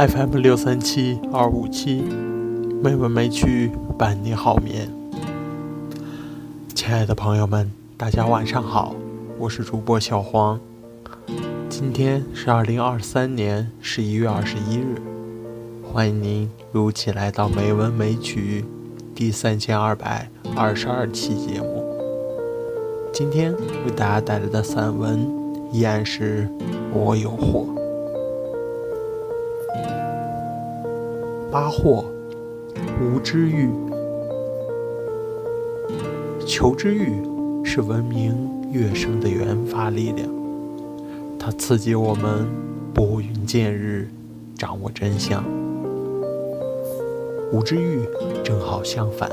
[0.00, 2.02] FM 六三七二五七，
[2.82, 4.88] 美文美曲伴你好眠。
[6.74, 8.94] 亲爱的朋友们，大家晚上好，
[9.38, 10.58] 我是主播小黄。
[11.68, 14.94] 今天是二零二三年十一月二十一日，
[15.92, 18.64] 欢迎您如期来到美文美曲
[19.14, 21.84] 第三千二百二十二期节目。
[23.12, 23.52] 今天
[23.84, 25.30] 为大家带来的散文
[25.70, 26.48] 依然是
[26.94, 27.66] 我有货。
[31.50, 32.04] 八货，
[33.02, 33.68] 无知欲。
[36.46, 37.12] 求知欲
[37.64, 40.28] 是文明跃升的原发力量，
[41.40, 42.46] 它刺激我们
[42.94, 44.08] 拨云见日，
[44.56, 45.42] 掌握真相。
[47.50, 48.06] 无知欲
[48.44, 49.28] 正好相反，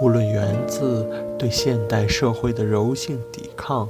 [0.00, 1.04] 无论源自
[1.36, 3.88] 对现代社会的柔性抵抗，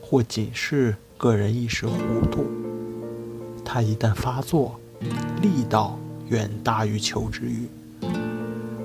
[0.00, 1.92] 或仅是个人一时糊
[2.30, 2.46] 涂，
[3.62, 4.76] 它一旦发作。
[5.42, 5.98] 力道
[6.28, 7.68] 远大于求知欲，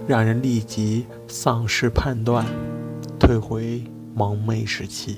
[0.08, 2.46] 让人立即丧失判断，
[3.20, 5.18] 退回蒙昧时期，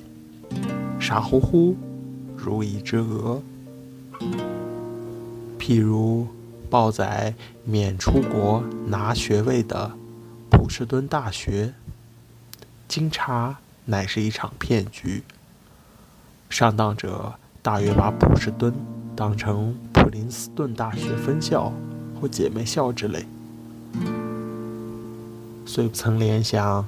[0.99, 1.75] 傻乎乎
[2.35, 3.41] 如一只鹅。
[5.59, 6.27] 譬如
[6.69, 9.91] 报载免出国拿学位的
[10.49, 11.73] 普什顿大学，
[12.87, 15.23] 经查乃是一场骗局，
[16.49, 18.73] 上当者大约把普什顿
[19.15, 19.75] 当成。
[20.17, 21.71] 林斯顿大学分校
[22.19, 23.23] 或姐妹校之类，
[25.63, 26.83] 虽不曾联想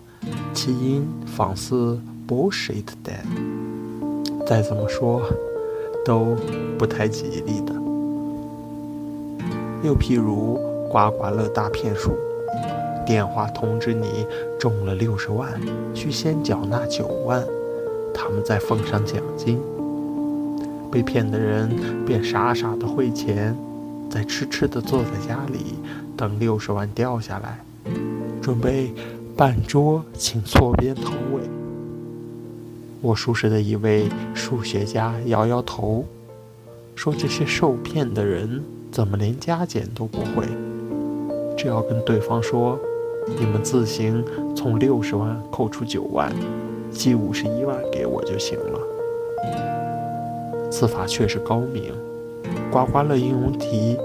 [0.52, 3.14] 其因仿似 bullshit 的，
[4.48, 5.22] 再怎么说
[6.04, 6.36] 都
[6.80, 7.74] 不太吉利的。
[9.84, 10.60] 又譬如
[10.90, 12.14] 刮刮乐大骗术，
[13.06, 14.26] 电话通知你
[14.60, 15.48] 中了六十万，
[15.94, 17.46] 需先缴纳九万，
[18.12, 19.62] 他们再奉上奖金。
[20.92, 21.70] 被骗的人
[22.06, 23.56] 便傻傻的汇钱，
[24.10, 25.76] 再痴痴的坐在家里
[26.18, 27.60] 等六十万掉下来，
[28.42, 28.92] 准备
[29.38, 31.42] 办桌请错边头尾。
[33.02, 36.04] 我熟识的一位数学家摇摇头，
[36.96, 38.62] 说：“这些受骗的人
[38.92, 40.46] 怎么连加减都不会？
[41.56, 42.78] 只要跟对方说，
[43.40, 44.22] 你们自行
[44.56, 46.34] 从六十万扣除九万，
[46.92, 48.80] 寄五十一万给我就行了。”
[50.80, 51.94] 此法确实高明，
[52.72, 53.98] 刮刮乐应用题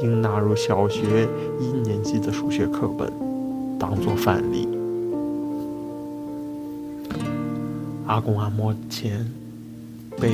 [0.00, 1.28] 应纳入小学
[1.60, 3.12] 一年级的数学课本，
[3.78, 4.66] 当作范例。
[8.06, 9.30] 阿公阿嬷钱
[10.18, 10.30] 被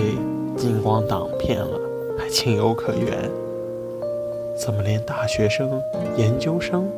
[0.57, 1.81] 金光党骗了，
[2.17, 3.29] 还情有可原。
[4.57, 5.69] 怎么连大学生、
[6.17, 6.89] 研究生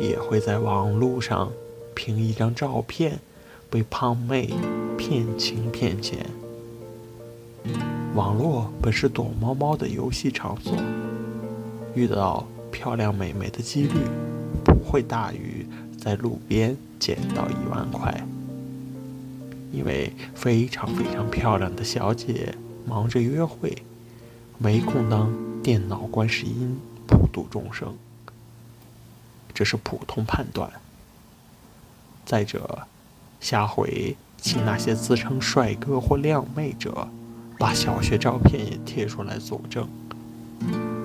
[0.00, 1.52] 也会在网络上
[1.92, 3.18] 凭一张照片
[3.68, 4.48] 被胖妹
[4.96, 6.24] 骗情骗钱？
[8.14, 10.72] 网络本是躲猫猫的游戏场所，
[11.96, 13.98] 遇到漂亮美眉的几率
[14.64, 15.66] 不会大于
[16.00, 18.24] 在路边捡到一万块，
[19.72, 22.54] 因为非常非常漂亮的小姐
[22.86, 23.76] 忙着约会，
[24.58, 25.28] 没空当
[25.60, 27.96] 电脑观世音普度众生，
[29.52, 30.70] 这是普通判断。
[32.24, 32.86] 再者，
[33.40, 37.08] 下回请那些自称帅哥或靓妹者。
[37.58, 39.86] 把小学照片也贴出来佐证，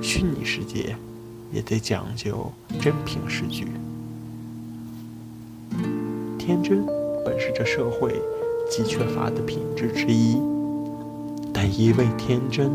[0.02, 0.96] 虚拟世界
[1.52, 2.52] 也得讲究
[2.82, 3.68] 真凭实据。
[6.38, 6.84] 天真
[7.24, 8.20] 本是这社会
[8.70, 10.38] 极缺乏的品质之一，
[11.54, 12.72] 但一味天真，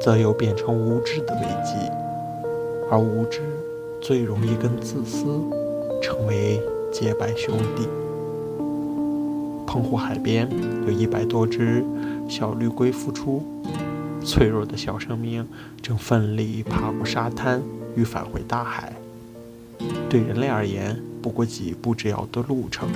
[0.00, 1.74] 则又变成无知的危机，
[2.90, 3.40] 而无知
[4.00, 5.24] 最容易跟自私
[6.02, 6.60] 成为
[6.92, 7.86] 结拜兄弟。
[9.66, 10.50] 澎湖海边
[10.86, 11.84] 有一百多只。
[12.32, 13.42] 小绿龟复出，
[14.24, 15.46] 脆弱的小生命
[15.82, 17.60] 正奋力爬过沙滩
[17.94, 18.90] 与返回大海。
[20.08, 22.88] 对人类而言，不过几步之遥的路程，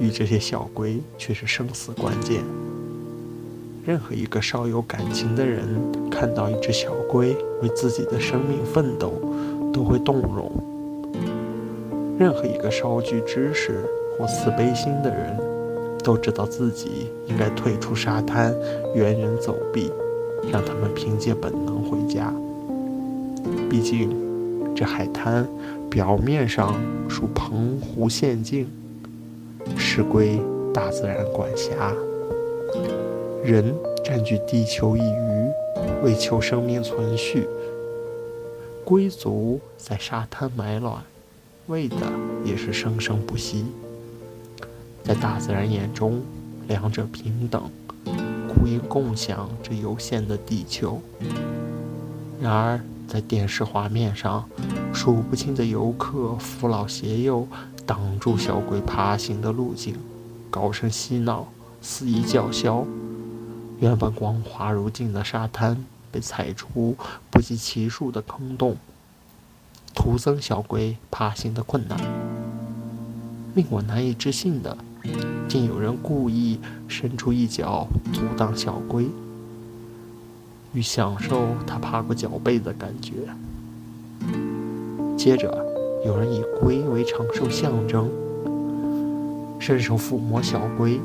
[0.00, 2.42] 与这些小龟却是生死关键。
[3.86, 5.64] 任何一个稍有感情的人，
[6.10, 9.12] 看到一只小龟为自己的生命奋斗，
[9.72, 10.50] 都会动容。
[12.18, 13.88] 任何一个稍具知识
[14.18, 15.53] 或慈悲心的人。
[16.04, 18.54] 都知道自己应该退出沙滩，
[18.94, 19.90] 猿人走避，
[20.52, 22.32] 让他们凭借本能回家。
[23.70, 24.10] 毕竟，
[24.76, 25.48] 这海滩
[25.90, 26.74] 表面上
[27.08, 28.68] 属澎湖县境，
[29.78, 30.38] 实归
[30.72, 31.94] 大自然管辖。
[33.42, 33.74] 人
[34.04, 35.52] 占据地球一隅，
[36.04, 37.42] 为求生命存续；
[38.84, 41.02] 龟族在沙滩埋卵，
[41.68, 41.96] 为的
[42.44, 43.64] 也是生生不息。
[45.04, 46.22] 在大自然眼中，
[46.66, 47.62] 两者平等，
[48.48, 51.00] 故应共享这有限的地球。
[52.40, 54.48] 然而，在电视画面上，
[54.94, 57.46] 数不清的游客扶老携幼，
[57.84, 59.94] 挡住小龟爬行的路径，
[60.50, 61.48] 高声嬉闹，
[61.82, 62.86] 肆意叫嚣。
[63.80, 66.96] 原本光滑如镜的沙滩，被踩出
[67.30, 68.76] 不计其数的坑洞，
[69.94, 72.00] 徒增小龟爬行的困难。
[73.54, 74.76] 令我难以置信的，
[75.48, 76.58] 竟有人故意
[76.88, 79.06] 伸出一脚阻挡小龟。
[80.72, 83.12] 欲享受它爬过脚背的感觉。
[85.16, 85.64] 接着，
[86.04, 88.10] 有人以龟为长寿象征，
[89.60, 91.00] 伸手抚摸小龟，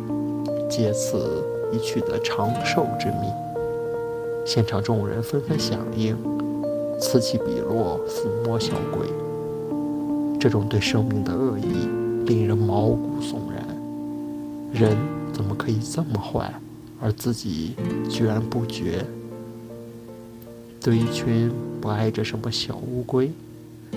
[0.68, 3.28] 借此以取得长寿之秘。
[4.46, 6.18] 现场众人纷纷响应，
[7.00, 9.07] 此起彼落抚摸小龟。
[10.40, 13.49] 这种对生命的恶意，令人毛骨悚然。
[14.71, 14.95] 人
[15.33, 16.54] 怎么可以这么坏，
[17.01, 17.75] 而自己
[18.10, 19.06] 居然不觉？
[20.81, 21.51] 对一群
[21.81, 23.31] 不爱着什么小乌龟，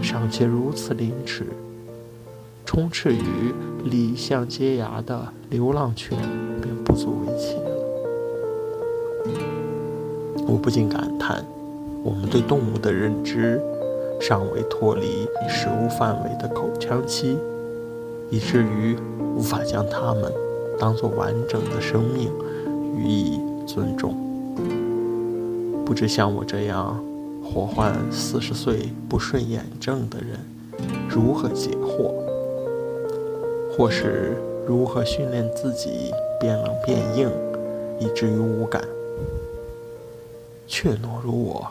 [0.02, 1.46] 尚且如此凌迟，
[2.66, 3.54] 充斥于
[3.84, 6.18] 里巷街牙的流浪犬
[6.60, 7.70] 便不足为奇了。
[10.46, 11.44] 我不禁感叹，
[12.02, 13.60] 我们对动物的认知
[14.20, 17.38] 尚未脱离食物范围的口腔期，
[18.30, 18.96] 以至于
[19.36, 20.32] 无法将它们
[20.78, 22.32] 当作完整的生命
[22.96, 24.14] 予以尊重。
[25.84, 27.02] 不知像我这样
[27.42, 30.38] 活患四十岁不顺眼症的人
[31.08, 32.12] 如何解惑，
[33.76, 34.36] 或是
[34.66, 37.30] 如何训练自己变冷变硬，
[38.00, 38.82] 以至于无感。
[40.66, 41.66] 怯懦如我，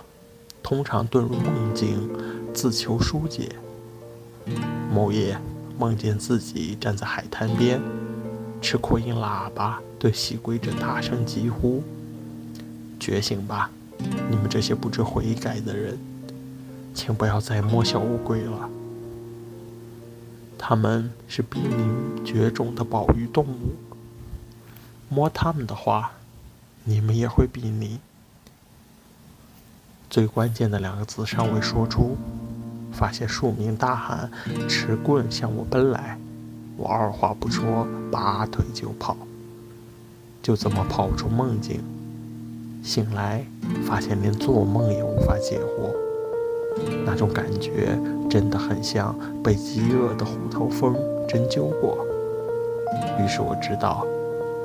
[0.62, 2.08] 通常遁入梦境，
[2.54, 3.50] 自求疏解。
[4.94, 5.38] 某夜
[5.80, 7.82] 梦见自己站在海滩边，
[8.62, 11.84] 持扩音喇叭对喜归者大声疾呼
[13.00, 13.72] ：“觉醒吧！”
[14.30, 15.98] 你们这些不知悔改的人，
[16.94, 18.70] 请不要再摸小乌龟了。
[20.58, 23.76] 它们是濒临绝种的保育动物，
[25.10, 26.12] 摸它们的话，
[26.84, 28.00] 你们也会濒临。
[30.10, 32.18] 最关键的两个字尚未说出，
[32.92, 34.32] 发现数名大汉
[34.68, 36.20] 持棍向我奔来，
[36.78, 39.16] 我二话不说，拔腿就跑，
[40.42, 41.80] 就这么跑出梦境。
[42.84, 43.46] 醒来，
[43.86, 45.94] 发现连做梦也无法解惑，
[47.06, 47.96] 那种感觉
[48.28, 50.96] 真的很像被饥饿的虎头蜂
[51.28, 52.06] 针灸过。
[53.20, 54.04] 于是我知道，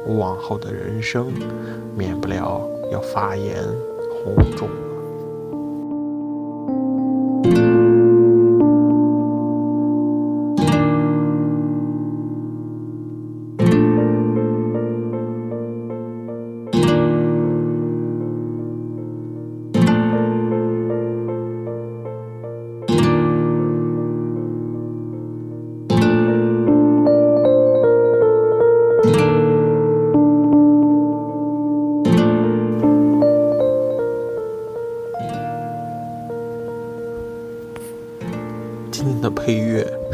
[0.07, 1.31] 我往后的人生，
[1.95, 3.63] 免不了要发炎
[4.25, 4.69] 红肿。
[7.43, 7.55] 今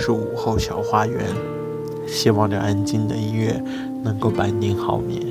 [0.05, 1.25] 是午后小花园，
[2.09, 3.63] 希望这安静的音乐
[4.03, 5.23] 能够伴您好眠。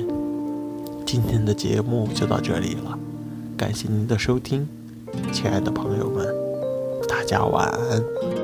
[1.04, 2.98] 今天的节目就到这里了，
[3.54, 4.66] 感谢您的收听，
[5.30, 6.26] 亲爱的朋友们，
[7.06, 8.41] 大家晚安。